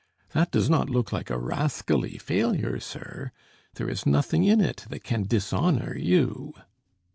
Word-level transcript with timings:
That 0.31 0.49
does 0.49 0.67
not 0.67 0.89
look 0.89 1.11
like 1.11 1.29
a 1.29 1.37
rascally 1.37 2.17
failure, 2.17 2.79
sir? 2.79 3.31
There 3.75 3.87
is 3.87 4.03
nothing 4.07 4.43
in 4.43 4.59
it 4.59 4.87
that 4.89 5.03
can 5.03 5.25
dishonor 5.27 5.95
you." 5.95 6.55